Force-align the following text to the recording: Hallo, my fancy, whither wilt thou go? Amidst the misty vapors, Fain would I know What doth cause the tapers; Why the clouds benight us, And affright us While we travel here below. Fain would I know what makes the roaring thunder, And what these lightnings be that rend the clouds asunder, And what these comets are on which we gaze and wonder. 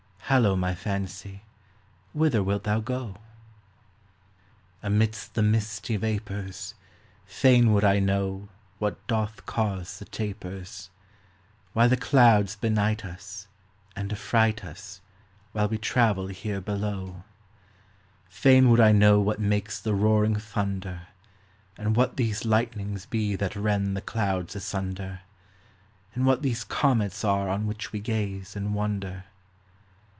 Hallo, 0.33 0.55
my 0.55 0.73
fancy, 0.73 1.41
whither 2.13 2.41
wilt 2.41 2.63
thou 2.63 2.79
go? 2.79 3.17
Amidst 4.81 5.33
the 5.33 5.41
misty 5.41 5.97
vapors, 5.97 6.73
Fain 7.25 7.73
would 7.73 7.83
I 7.83 7.99
know 7.99 8.47
What 8.79 9.05
doth 9.07 9.45
cause 9.45 9.99
the 9.99 10.05
tapers; 10.05 10.89
Why 11.73 11.87
the 11.89 11.97
clouds 11.97 12.55
benight 12.55 13.03
us, 13.03 13.47
And 13.93 14.09
affright 14.13 14.63
us 14.63 15.01
While 15.51 15.67
we 15.67 15.77
travel 15.77 16.27
here 16.27 16.61
below. 16.61 17.25
Fain 18.29 18.69
would 18.69 18.79
I 18.79 18.93
know 18.93 19.19
what 19.19 19.37
makes 19.41 19.81
the 19.81 19.93
roaring 19.93 20.37
thunder, 20.37 21.09
And 21.77 21.93
what 21.97 22.15
these 22.15 22.45
lightnings 22.45 23.05
be 23.05 23.35
that 23.35 23.57
rend 23.57 23.97
the 23.97 24.01
clouds 24.01 24.55
asunder, 24.55 25.23
And 26.15 26.25
what 26.25 26.41
these 26.41 26.63
comets 26.63 27.25
are 27.25 27.49
on 27.49 27.67
which 27.67 27.91
we 27.91 27.99
gaze 27.99 28.55
and 28.55 28.73
wonder. 28.73 29.25